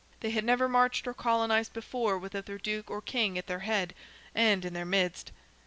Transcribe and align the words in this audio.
They 0.21 0.31
had 0.31 0.43
never 0.43 0.67
marched 0.67 1.07
or 1.07 1.13
colonized 1.13 1.73
before 1.73 2.17
without 2.17 2.47
their 2.47 2.57
Duke 2.57 2.89
or 2.89 3.03
King 3.03 3.37
at 3.37 3.45
their 3.45 3.59
head, 3.59 3.93
and 4.33 4.65
in 4.65 4.73
their 4.73 4.83
midst. 4.83 5.31